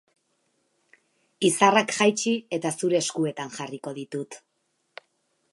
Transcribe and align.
Izarrak 1.49 1.93
jaitsi 1.99 2.35
eta 2.59 2.73
zure 2.81 3.01
eskuetan 3.05 3.55
jarriko 3.59 3.97
ditut. 4.03 4.43